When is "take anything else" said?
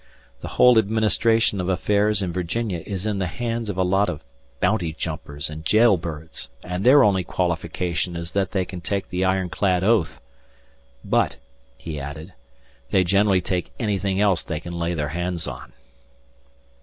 13.41-14.41